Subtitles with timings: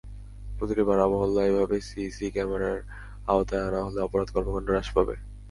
[0.57, 2.77] প্রতিটি পাড়া-মহল্লা এভাবে সিসি ক্যামেরার
[3.27, 5.15] আওতায় আনা হলে অপরাধ কর্মকাণ্ড হ্রাস পাবে।